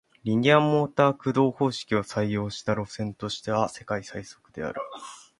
[0.23, 4.81] リニアモーター駆動方式を採用した路線としては世界最速である